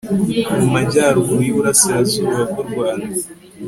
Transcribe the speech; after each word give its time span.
mu 0.59 0.67
majyaruguru 0.75 1.41
y'uburasirazuba 1.45 2.37
bw'u 2.49 2.63
rwanda 2.69 3.13